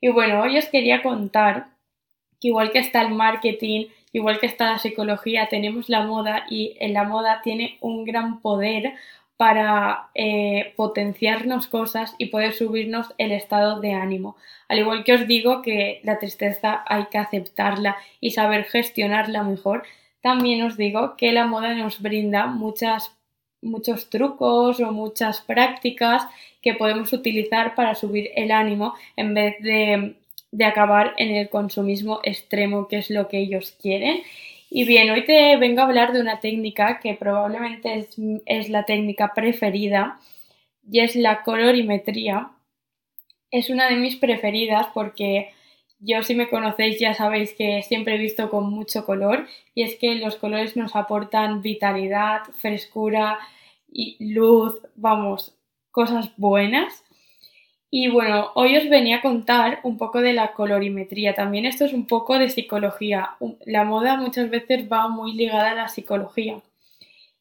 Y 0.01 0.09
bueno, 0.09 0.43
hoy 0.43 0.59
os 0.59 0.67
quería 0.67 1.01
contar 1.03 1.69
que 2.41 2.49
igual 2.49 2.71
que 2.71 2.79
está 2.79 3.03
el 3.03 3.15
marketing, 3.15 3.87
igual 4.13 4.39
que 4.39 4.47
está 4.47 4.73
la 4.73 4.79
psicología, 4.79 5.49
tenemos 5.49 5.89
la 5.89 6.03
moda 6.03 6.47
y 6.49 6.77
en 6.81 6.93
la 6.95 7.05
moda 7.05 7.41
tiene 7.43 7.79
un 7.81 8.05
gran 8.05 8.41
poder 8.41 8.95
para 9.37 10.09
eh, 10.15 10.73
potenciarnos 10.77 11.67
cosas 11.67 12.15
y 12.19 12.27
poder 12.27 12.55
subirnos 12.55 13.15
el 13.19 13.33
estado 13.33 13.81
de 13.81 13.93
ánimo. 13.93 14.37
Al 14.69 14.79
igual 14.79 15.05
que 15.05 15.13
os 15.15 15.27
digo 15.27 15.63
que 15.63 16.01
la 16.05 16.19
tristeza 16.19 16.83
hay 16.87 17.07
que 17.07 17.19
aceptarla 17.19 17.97
y 18.21 18.31
saber 18.31 18.65
gestionarla 18.65 19.43
mejor, 19.43 19.85
también 20.23 20.63
os 20.63 20.77
digo 20.77 21.17
que 21.17 21.33
la 21.33 21.47
moda 21.47 21.75
nos 21.75 22.01
brinda 22.01 22.47
muchas, 22.47 23.15
muchos 23.63 24.09
trucos 24.09 24.81
o 24.81 24.91
muchas 24.93 25.41
prácticas 25.43 26.27
que 26.63 26.75
podemos 26.75 27.13
utilizar 27.13 27.75
para 27.75 27.95
subir 27.95 28.31
el 28.35 28.51
ánimo 28.51 28.95
en 29.17 29.35
vez 29.35 29.57
de, 29.61 30.17
de 30.53 30.65
acabar 30.65 31.15
en 31.19 31.35
el 31.35 31.49
consumismo 31.49 32.21
extremo, 32.23 32.89
que 32.89 32.99
es 32.99 33.11
lo 33.11 33.29
que 33.29 33.39
ellos 33.39 33.77
quieren. 33.81 34.23
Y 34.71 34.85
bien, 34.85 35.11
hoy 35.11 35.25
te 35.25 35.57
vengo 35.57 35.81
a 35.81 35.85
hablar 35.85 36.13
de 36.13 36.21
una 36.21 36.41
técnica 36.41 36.99
que 37.01 37.15
probablemente 37.15 38.09
es, 38.47 38.69
la 38.69 38.85
técnica 38.85 39.33
preferida 39.35 40.21
y 40.91 41.01
es 41.01 41.17
la 41.17 41.43
colorimetría. 41.43 42.51
Es 43.51 43.71
una 43.71 43.89
de 43.89 43.97
mis 43.97 44.17
preferidas 44.17 44.89
porque 44.93 45.53
yo 45.99 46.23
si 46.23 46.35
me 46.35 46.49
conocéis 46.49 46.99
ya 47.01 47.15
sabéis 47.15 47.55
que 47.55 47.83
siempre 47.83 48.17
he 48.17 48.19
visto 48.19 48.51
con 48.51 48.71
mucho 48.71 49.07
color 49.07 49.47
y 49.75 49.83
es 49.83 49.97
que 49.97 50.17
los 50.17 50.37
colores 50.37 50.77
nos 50.77 50.97
aportan 50.97 51.63
vitalidad, 51.63 52.43
frescura 52.59 53.39
y 53.89 54.17
luz, 54.35 54.81
vamos, 54.97 55.57
cosas 55.91 56.33
buenas. 56.37 57.06
Y 57.99 58.09
bueno, 58.09 58.51
hoy 58.53 58.77
os 58.77 58.91
venía 58.91 59.17
a 59.17 59.21
contar 59.23 59.81
un 59.83 59.97
poco 59.97 60.21
de 60.21 60.35
la 60.35 60.53
colorimetría. 60.53 61.35
También 61.35 61.65
esto 61.65 61.87
es 61.87 61.95
un 61.95 62.07
poco 62.07 62.39
de 62.39 62.51
psicología. 62.51 63.31
La 63.65 63.85
moda 63.85 64.19
muchas 64.19 64.51
veces 64.51 64.87
va 64.93 65.09
muy 65.09 65.33
ligada 65.33 65.71
a 65.71 65.75
la 65.75 65.89
psicología. 65.89 66.61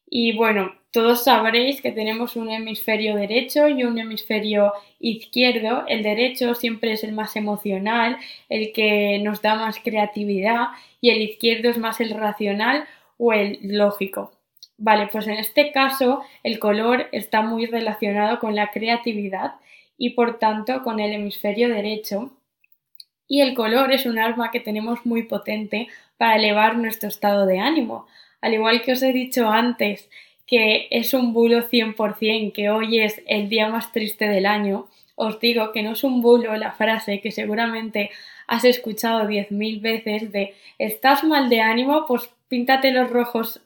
Y 0.08 0.34
bueno, 0.34 0.72
todos 0.92 1.24
sabréis 1.24 1.82
que 1.82 1.92
tenemos 1.92 2.36
un 2.36 2.48
hemisferio 2.48 3.16
derecho 3.16 3.68
y 3.68 3.84
un 3.84 3.98
hemisferio 3.98 4.72
izquierdo. 4.98 5.84
El 5.88 6.02
derecho 6.02 6.54
siempre 6.54 6.92
es 6.92 7.04
el 7.04 7.12
más 7.12 7.36
emocional, 7.36 8.16
el 8.48 8.72
que 8.72 9.18
nos 9.22 9.42
da 9.42 9.56
más 9.56 9.78
creatividad 9.84 10.68
y 11.02 11.10
el 11.10 11.20
izquierdo 11.20 11.68
es 11.68 11.76
más 11.76 12.00
el 12.00 12.12
racional 12.12 12.86
o 13.18 13.34
el 13.34 13.58
lógico. 13.60 14.32
Vale, 14.78 15.08
pues 15.12 15.26
en 15.26 15.34
este 15.34 15.70
caso 15.70 16.22
el 16.42 16.58
color 16.58 17.08
está 17.12 17.42
muy 17.42 17.66
relacionado 17.66 18.38
con 18.38 18.54
la 18.54 18.70
creatividad 18.70 19.56
y 19.98 20.10
por 20.10 20.38
tanto 20.38 20.82
con 20.82 21.00
el 21.00 21.12
hemisferio 21.12 21.68
derecho. 21.68 22.32
Y 23.28 23.40
el 23.40 23.54
color 23.54 23.92
es 23.92 24.06
un 24.06 24.18
arma 24.18 24.50
que 24.50 24.60
tenemos 24.60 25.04
muy 25.04 25.24
potente 25.24 25.88
para 26.16 26.36
elevar 26.36 26.76
nuestro 26.76 27.08
estado 27.08 27.46
de 27.46 27.58
ánimo. 27.58 28.06
Al 28.40 28.54
igual 28.54 28.82
que 28.82 28.92
os 28.92 29.02
he 29.02 29.12
dicho 29.12 29.48
antes 29.48 30.08
que 30.46 30.86
es 30.90 31.12
un 31.12 31.32
bulo 31.32 31.68
100% 31.68 32.52
que 32.52 32.70
hoy 32.70 33.00
es 33.00 33.20
el 33.26 33.48
día 33.48 33.68
más 33.68 33.90
triste 33.90 34.28
del 34.28 34.46
año, 34.46 34.86
os 35.16 35.40
digo 35.40 35.72
que 35.72 35.82
no 35.82 35.92
es 35.92 36.04
un 36.04 36.22
bulo 36.22 36.56
la 36.56 36.72
frase 36.72 37.20
que 37.20 37.32
seguramente 37.32 38.10
has 38.46 38.64
escuchado 38.64 39.28
10.000 39.28 39.80
veces 39.80 40.30
de 40.30 40.54
estás 40.78 41.24
mal 41.24 41.48
de 41.48 41.62
ánimo, 41.62 42.06
pues 42.06 42.30
píntate 42.48 42.92
los 42.92 43.10
rojos, 43.10 43.60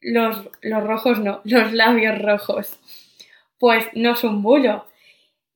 los, 0.00 0.48
los 0.62 0.82
rojos 0.82 1.20
no, 1.20 1.40
los 1.44 1.72
labios 1.72 2.20
rojos. 2.20 2.80
Pues 3.58 3.86
no 3.94 4.12
es 4.12 4.24
un 4.24 4.42
bulo, 4.42 4.86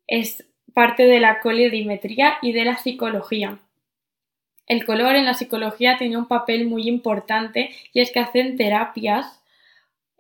es 0.08 0.44
parte 0.74 1.04
de 1.04 1.20
la 1.20 1.38
colorimetría 1.38 2.38
y 2.42 2.52
de 2.52 2.64
la 2.64 2.78
psicología. 2.78 3.58
El 4.66 4.84
color 4.84 5.14
en 5.16 5.24
la 5.24 5.34
psicología 5.34 5.96
tiene 5.96 6.18
un 6.18 6.26
papel 6.26 6.66
muy 6.66 6.88
importante 6.88 7.70
y 7.92 8.00
es 8.00 8.10
que 8.10 8.20
hacen 8.20 8.56
terapias 8.56 9.40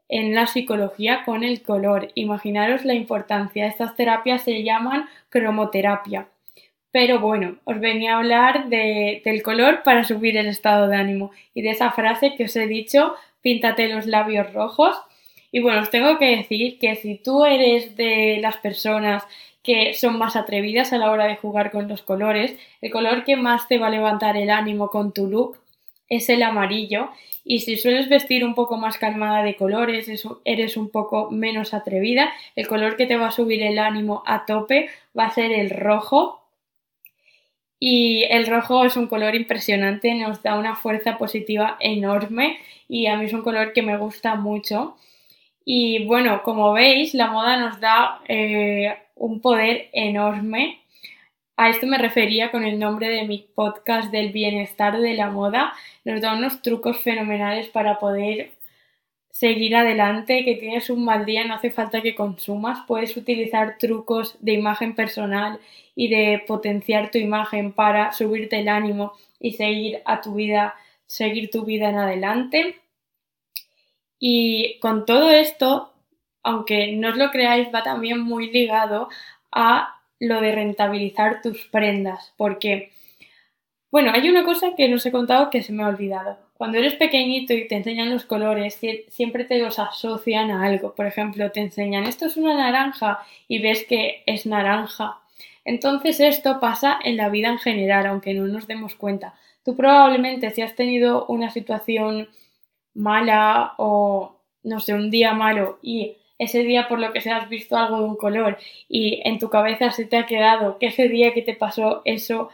en 0.08 0.34
la 0.34 0.46
psicología 0.46 1.22
con 1.24 1.44
el 1.44 1.62
color. 1.62 2.10
Imaginaros 2.14 2.84
la 2.84 2.94
importancia. 2.94 3.66
Estas 3.66 3.94
terapias 3.94 4.42
se 4.42 4.62
llaman 4.62 5.06
cromoterapia. 5.28 6.28
Pero 6.90 7.20
bueno, 7.20 7.58
os 7.64 7.78
venía 7.78 8.14
a 8.14 8.18
hablar 8.18 8.68
del 8.68 9.42
color 9.42 9.82
para 9.82 10.04
subir 10.04 10.38
el 10.38 10.46
estado 10.46 10.88
de 10.88 10.96
ánimo 10.96 11.30
y 11.52 11.60
de 11.60 11.70
esa 11.70 11.92
frase 11.92 12.34
que 12.34 12.44
os 12.44 12.56
he 12.56 12.66
dicho, 12.66 13.14
píntate 13.42 13.88
los 13.88 14.06
labios 14.06 14.52
rojos. 14.54 14.96
Y 15.52 15.60
bueno, 15.60 15.80
os 15.80 15.90
tengo 15.90 16.18
que 16.18 16.36
decir 16.36 16.78
que 16.78 16.96
si 16.96 17.16
tú 17.16 17.44
eres 17.44 17.96
de 17.96 18.38
las 18.40 18.56
personas 18.56 19.24
que 19.68 19.92
son 19.92 20.16
más 20.16 20.34
atrevidas 20.34 20.94
a 20.94 20.96
la 20.96 21.10
hora 21.10 21.26
de 21.26 21.36
jugar 21.36 21.70
con 21.70 21.88
los 21.88 22.00
colores. 22.00 22.56
El 22.80 22.90
color 22.90 23.24
que 23.24 23.36
más 23.36 23.68
te 23.68 23.76
va 23.76 23.88
a 23.88 23.90
levantar 23.90 24.34
el 24.38 24.48
ánimo 24.48 24.88
con 24.88 25.12
tu 25.12 25.26
look 25.26 25.58
es 26.08 26.30
el 26.30 26.42
amarillo 26.42 27.10
y 27.44 27.58
si 27.58 27.76
sueles 27.76 28.08
vestir 28.08 28.46
un 28.46 28.54
poco 28.54 28.78
más 28.78 28.96
calmada 28.96 29.42
de 29.42 29.56
colores, 29.56 30.10
eres 30.46 30.78
un 30.78 30.88
poco 30.88 31.30
menos 31.30 31.74
atrevida, 31.74 32.32
el 32.56 32.66
color 32.66 32.96
que 32.96 33.04
te 33.04 33.18
va 33.18 33.26
a 33.26 33.30
subir 33.30 33.62
el 33.62 33.78
ánimo 33.78 34.22
a 34.24 34.46
tope 34.46 34.88
va 35.16 35.26
a 35.26 35.34
ser 35.34 35.52
el 35.52 35.68
rojo. 35.68 36.40
Y 37.78 38.22
el 38.30 38.46
rojo 38.46 38.86
es 38.86 38.96
un 38.96 39.06
color 39.06 39.34
impresionante, 39.34 40.14
nos 40.14 40.42
da 40.42 40.58
una 40.58 40.76
fuerza 40.76 41.18
positiva 41.18 41.76
enorme 41.78 42.58
y 42.88 43.06
a 43.06 43.18
mí 43.18 43.26
es 43.26 43.34
un 43.34 43.42
color 43.42 43.74
que 43.74 43.82
me 43.82 43.98
gusta 43.98 44.34
mucho. 44.34 44.96
Y 45.62 46.06
bueno, 46.06 46.42
como 46.42 46.72
veis, 46.72 47.12
la 47.12 47.30
moda 47.30 47.58
nos 47.58 47.78
da 47.78 48.22
eh, 48.26 48.96
un 49.18 49.40
poder 49.40 49.88
enorme. 49.92 50.80
A 51.56 51.70
esto 51.70 51.86
me 51.86 51.98
refería 51.98 52.50
con 52.50 52.64
el 52.64 52.78
nombre 52.78 53.08
de 53.08 53.24
mi 53.26 53.46
podcast 53.54 54.10
del 54.12 54.32
bienestar 54.32 54.98
de 54.98 55.14
la 55.14 55.30
moda. 55.30 55.72
Nos 56.04 56.20
da 56.20 56.34
unos 56.34 56.62
trucos 56.62 56.98
fenomenales 56.98 57.68
para 57.68 57.98
poder 57.98 58.52
seguir 59.38 59.76
adelante, 59.76 60.44
que 60.44 60.56
tienes 60.56 60.90
un 60.90 61.04
mal 61.04 61.24
día, 61.24 61.44
no 61.44 61.54
hace 61.54 61.70
falta 61.70 62.02
que 62.02 62.16
consumas, 62.16 62.80
puedes 62.88 63.16
utilizar 63.16 63.78
trucos 63.78 64.36
de 64.40 64.54
imagen 64.54 64.96
personal 64.96 65.60
y 65.94 66.08
de 66.08 66.42
potenciar 66.44 67.12
tu 67.12 67.18
imagen 67.18 67.72
para 67.72 68.12
subirte 68.12 68.58
el 68.58 68.68
ánimo 68.68 69.12
y 69.38 69.52
seguir 69.52 70.02
a 70.06 70.20
tu 70.20 70.34
vida, 70.34 70.74
seguir 71.06 71.50
tu 71.50 71.64
vida 71.64 71.88
en 71.90 71.98
adelante. 71.98 72.80
Y 74.18 74.80
con 74.80 75.06
todo 75.06 75.30
esto 75.30 75.92
aunque 76.48 76.92
no 76.92 77.10
os 77.10 77.16
lo 77.18 77.30
creáis, 77.30 77.68
va 77.74 77.82
también 77.82 78.20
muy 78.20 78.50
ligado 78.50 79.10
a 79.52 80.00
lo 80.18 80.40
de 80.40 80.52
rentabilizar 80.52 81.42
tus 81.42 81.66
prendas, 81.66 82.32
porque, 82.38 82.90
bueno, 83.90 84.12
hay 84.14 84.30
una 84.30 84.44
cosa 84.44 84.74
que 84.74 84.88
no 84.88 84.96
os 84.96 85.04
he 85.04 85.12
contado 85.12 85.50
que 85.50 85.62
se 85.62 85.74
me 85.74 85.82
ha 85.82 85.88
olvidado. 85.88 86.38
Cuando 86.54 86.78
eres 86.78 86.94
pequeñito 86.94 87.52
y 87.52 87.68
te 87.68 87.76
enseñan 87.76 88.10
los 88.10 88.24
colores, 88.24 88.80
siempre 89.10 89.44
te 89.44 89.58
los 89.58 89.78
asocian 89.78 90.50
a 90.50 90.64
algo. 90.64 90.94
Por 90.94 91.04
ejemplo, 91.04 91.52
te 91.52 91.60
enseñan 91.60 92.04
esto 92.04 92.24
es 92.24 92.38
una 92.38 92.54
naranja 92.54 93.20
y 93.46 93.58
ves 93.60 93.84
que 93.86 94.22
es 94.24 94.46
naranja. 94.46 95.20
Entonces 95.66 96.18
esto 96.18 96.60
pasa 96.60 96.98
en 97.04 97.18
la 97.18 97.28
vida 97.28 97.48
en 97.48 97.58
general, 97.58 98.06
aunque 98.06 98.32
no 98.32 98.46
nos 98.46 98.66
demos 98.66 98.94
cuenta. 98.94 99.34
Tú 99.64 99.76
probablemente 99.76 100.50
si 100.50 100.62
has 100.62 100.74
tenido 100.74 101.26
una 101.26 101.50
situación 101.50 102.28
mala 102.94 103.74
o 103.76 104.38
no 104.62 104.80
sé, 104.80 104.94
un 104.94 105.10
día 105.10 105.34
malo 105.34 105.78
y 105.82 106.16
ese 106.38 106.60
día 106.60 106.88
por 106.88 107.00
lo 107.00 107.12
que 107.12 107.20
sea 107.20 107.38
has 107.38 107.48
visto 107.48 107.76
algo 107.76 107.98
de 107.98 108.04
un 108.04 108.16
color 108.16 108.58
y 108.88 109.20
en 109.24 109.38
tu 109.38 109.50
cabeza 109.50 109.90
se 109.90 110.04
te 110.06 110.16
ha 110.16 110.26
quedado 110.26 110.78
que 110.78 110.86
ese 110.86 111.08
día 111.08 111.34
que 111.34 111.42
te 111.42 111.54
pasó 111.54 112.02
eso 112.04 112.50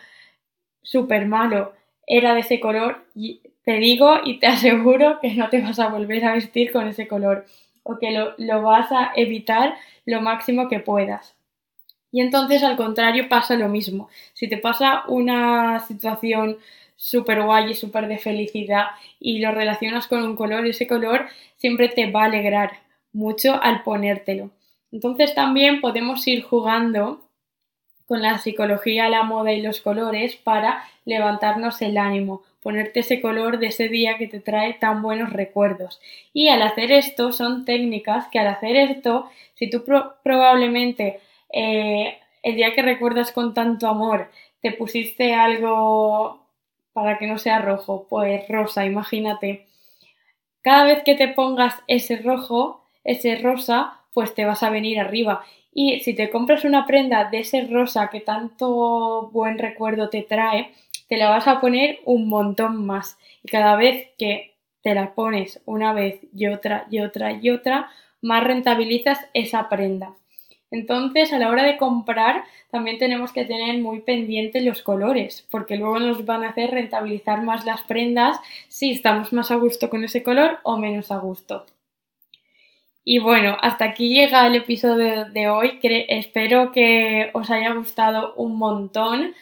súper 0.82 1.26
malo 1.26 1.72
era 2.06 2.34
de 2.34 2.40
ese 2.40 2.60
color, 2.60 3.04
y 3.14 3.40
te 3.64 3.78
digo 3.78 4.20
y 4.24 4.38
te 4.38 4.46
aseguro 4.48 5.18
que 5.20 5.34
no 5.34 5.48
te 5.48 5.60
vas 5.60 5.78
a 5.78 5.88
volver 5.88 6.24
a 6.24 6.34
vestir 6.34 6.72
con 6.72 6.86
ese 6.86 7.08
color 7.08 7.46
o 7.82 7.98
que 7.98 8.12
lo, 8.12 8.34
lo 8.38 8.62
vas 8.62 8.90
a 8.92 9.12
evitar 9.16 9.74
lo 10.06 10.20
máximo 10.20 10.68
que 10.68 10.80
puedas. 10.80 11.34
Y 12.12 12.20
entonces 12.20 12.62
al 12.62 12.76
contrario 12.76 13.28
pasa 13.28 13.56
lo 13.56 13.68
mismo. 13.68 14.08
Si 14.34 14.48
te 14.48 14.56
pasa 14.56 15.02
una 15.08 15.80
situación 15.80 16.58
súper 16.96 17.42
guay 17.42 17.72
y 17.72 17.74
súper 17.74 18.06
de 18.06 18.18
felicidad 18.18 18.86
y 19.18 19.40
lo 19.40 19.50
relacionas 19.50 20.06
con 20.06 20.22
un 20.22 20.36
color, 20.36 20.64
ese 20.66 20.86
color 20.86 21.26
siempre 21.56 21.88
te 21.88 22.10
va 22.10 22.22
a 22.22 22.26
alegrar 22.26 22.83
mucho 23.14 23.62
al 23.62 23.82
ponértelo. 23.82 24.50
Entonces 24.92 25.34
también 25.34 25.80
podemos 25.80 26.26
ir 26.28 26.42
jugando 26.42 27.22
con 28.06 28.20
la 28.20 28.38
psicología, 28.38 29.08
la 29.08 29.22
moda 29.22 29.52
y 29.52 29.62
los 29.62 29.80
colores 29.80 30.36
para 30.36 30.84
levantarnos 31.06 31.80
el 31.82 31.96
ánimo. 31.96 32.42
ponerte 32.62 33.00
ese 33.00 33.20
color 33.20 33.58
de 33.58 33.66
ese 33.66 33.88
día 33.88 34.16
que 34.16 34.26
te 34.26 34.40
trae 34.40 34.72
tan 34.74 35.02
buenos 35.02 35.32
recuerdos. 35.34 36.00
Y 36.32 36.48
al 36.48 36.62
hacer 36.62 36.92
esto 36.92 37.30
son 37.32 37.66
técnicas 37.66 38.28
que 38.28 38.38
al 38.38 38.46
hacer 38.46 38.76
esto, 38.76 39.28
si 39.54 39.68
tú 39.68 39.84
probablemente 40.22 41.20
eh, 41.52 42.18
el 42.42 42.56
día 42.56 42.74
que 42.74 42.80
recuerdas 42.82 43.32
con 43.32 43.52
tanto 43.52 43.86
amor 43.86 44.30
te 44.62 44.72
pusiste 44.72 45.34
algo 45.34 46.40
para 46.94 47.18
que 47.18 47.26
no 47.26 47.38
sea 47.38 47.58
rojo, 47.58 48.06
pues 48.08 48.48
rosa, 48.48 48.86
imagínate. 48.86 49.66
Cada 50.62 50.84
vez 50.84 51.02
que 51.04 51.14
te 51.16 51.28
pongas 51.28 51.74
ese 51.86 52.16
rojo, 52.16 52.83
ese 53.04 53.36
rosa, 53.36 54.00
pues 54.12 54.34
te 54.34 54.44
vas 54.44 54.62
a 54.62 54.70
venir 54.70 54.98
arriba. 54.98 55.44
Y 55.72 56.00
si 56.00 56.14
te 56.14 56.30
compras 56.30 56.64
una 56.64 56.86
prenda 56.86 57.28
de 57.30 57.40
ese 57.40 57.66
rosa 57.66 58.08
que 58.10 58.20
tanto 58.20 59.30
buen 59.32 59.58
recuerdo 59.58 60.08
te 60.08 60.22
trae, 60.22 60.72
te 61.08 61.16
la 61.16 61.30
vas 61.30 61.46
a 61.48 61.60
poner 61.60 61.98
un 62.04 62.28
montón 62.28 62.86
más. 62.86 63.18
Y 63.42 63.48
cada 63.48 63.76
vez 63.76 64.08
que 64.18 64.54
te 64.82 64.94
la 64.94 65.14
pones 65.14 65.60
una 65.64 65.92
vez 65.92 66.20
y 66.34 66.46
otra 66.46 66.86
y 66.90 67.00
otra 67.00 67.32
y 67.32 67.50
otra, 67.50 67.90
más 68.20 68.44
rentabilizas 68.44 69.18
esa 69.34 69.68
prenda. 69.68 70.14
Entonces, 70.70 71.32
a 71.32 71.38
la 71.38 71.50
hora 71.50 71.62
de 71.62 71.76
comprar, 71.76 72.44
también 72.70 72.98
tenemos 72.98 73.32
que 73.32 73.44
tener 73.44 73.78
muy 73.78 74.00
pendientes 74.00 74.64
los 74.64 74.82
colores, 74.82 75.46
porque 75.50 75.76
luego 75.76 76.00
nos 76.00 76.24
van 76.24 76.42
a 76.42 76.48
hacer 76.48 76.70
rentabilizar 76.70 77.42
más 77.42 77.64
las 77.64 77.82
prendas 77.82 78.40
si 78.68 78.90
estamos 78.90 79.32
más 79.32 79.50
a 79.50 79.56
gusto 79.56 79.88
con 79.88 80.02
ese 80.04 80.22
color 80.22 80.58
o 80.64 80.76
menos 80.76 81.12
a 81.12 81.18
gusto. 81.18 81.64
Y 83.04 83.18
bueno, 83.18 83.56
hasta 83.60 83.84
aquí 83.84 84.08
llega 84.08 84.46
el 84.46 84.54
episodio 84.56 85.26
de 85.26 85.48
hoy. 85.48 85.78
espero 86.08 86.72
que 86.72 87.30
os 87.34 87.50
haya 87.50 87.74
gustado 87.74 88.34
un 88.36 88.56
montón. 88.56 89.34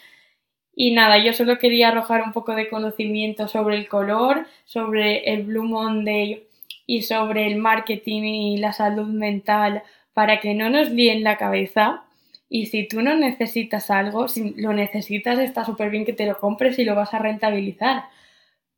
Y 0.75 0.91
nada, 0.93 1.17
yo 1.19 1.33
solo 1.33 1.57
quería 1.59 1.89
arrojar 1.89 2.23
un 2.23 2.33
poco 2.33 2.55
de 2.55 2.69
conocimiento 2.69 3.47
sobre 3.47 3.77
el 3.77 3.87
color, 3.87 4.47
sobre 4.65 5.33
el 5.33 5.43
Blue 5.43 5.63
Monday 5.63 6.47
y 6.87 7.03
sobre 7.03 7.47
el 7.47 7.57
marketing 7.57 8.23
y 8.23 8.57
la 8.57 8.73
salud 8.73 9.07
mental 9.07 9.83
para 10.13 10.39
que 10.39 10.53
no 10.55 10.69
nos 10.69 10.89
líen 10.91 11.23
la 11.23 11.37
cabeza. 11.37 12.03
Y 12.49 12.67
si 12.67 12.87
tú 12.87 13.01
no 13.01 13.15
necesitas 13.15 13.89
algo, 13.91 14.27
si 14.27 14.53
lo 14.57 14.73
necesitas, 14.73 15.39
está 15.39 15.65
súper 15.65 15.89
bien 15.89 16.05
que 16.05 16.13
te 16.13 16.25
lo 16.27 16.37
compres 16.39 16.79
y 16.79 16.85
lo 16.85 16.95
vas 16.95 17.13
a 17.13 17.19
rentabilizar. 17.19 18.05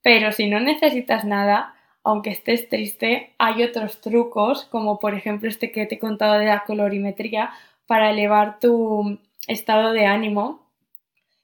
Pero 0.04 0.32
si 0.32 0.48
no 0.50 0.60
necesitas 0.60 1.26
nada, 1.26 1.75
aunque 2.06 2.30
estés 2.30 2.70
triste, 2.70 3.34
hay 3.40 3.64
otros 3.64 4.00
trucos, 4.00 4.66
como 4.66 5.00
por 5.00 5.16
ejemplo 5.16 5.50
este 5.50 5.72
que 5.72 5.88
te 5.88 5.96
he 5.96 6.00
contado 6.00 6.36
de 6.36 6.46
la 6.46 6.64
colorimetría, 6.64 7.52
para 7.88 8.12
elevar 8.12 8.60
tu 8.60 9.20
estado 9.48 9.92
de 9.92 10.06
ánimo 10.06 10.62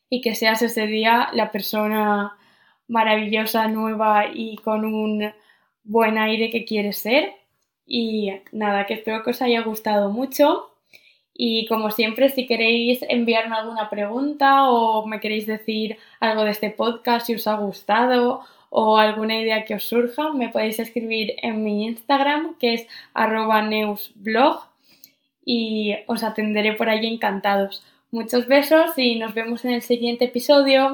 y 0.10 0.22
que 0.22 0.36
seas 0.36 0.62
ese 0.62 0.86
día 0.88 1.30
la 1.34 1.52
persona 1.52 2.38
maravillosa, 2.88 3.68
nueva 3.68 4.26
y 4.34 4.58
con 4.58 4.86
un 4.86 5.34
buen 5.84 6.18
aire 6.18 6.52
que 6.52 6.66
quieres 6.66 7.00
ser. 7.00 7.34
Y 7.88 8.32
nada, 8.52 8.86
que 8.86 8.96
espero 8.96 9.24
que 9.24 9.32
os 9.32 9.42
haya 9.42 9.62
gustado 9.62 10.12
mucho. 10.12 10.72
Y 11.34 11.66
como 11.68 11.90
siempre, 11.92 12.30
si 12.30 12.46
queréis 12.46 13.02
enviarme 13.10 13.56
alguna 13.56 13.90
pregunta 13.90 14.70
o 14.70 15.08
me 15.08 15.20
queréis 15.20 15.48
decir 15.48 15.98
algo 16.20 16.44
de 16.44 16.52
este 16.52 16.70
podcast, 16.70 17.26
si 17.28 17.36
os 17.36 17.48
ha 17.48 17.56
gustado 17.56 18.42
o 18.74 18.98
alguna 18.98 19.36
idea 19.38 19.66
que 19.66 19.76
os 19.76 19.84
surja, 19.84 20.32
me 20.32 20.48
podéis 20.50 20.80
escribir 20.80 21.36
en 21.44 21.62
mi 21.64 21.86
Instagram, 21.86 22.56
que 22.58 22.74
es 22.74 22.88
arroba 23.14 23.62
neusblog, 23.62 24.64
y 25.46 25.96
os 26.08 26.24
atenderé 26.24 26.74
por 26.74 26.88
allí 26.88 27.08
encantados. 27.08 27.84
Muchos 28.12 28.48
besos 28.48 28.98
y 28.98 29.20
nos 29.20 29.34
vemos 29.34 29.66
en 29.66 29.72
el 29.72 29.82
siguiente 29.82 30.26
episodio. 30.26 30.90